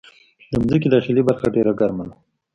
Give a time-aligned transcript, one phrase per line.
[0.49, 2.15] د مځکې داخلي برخه ډېره ګرمه ده.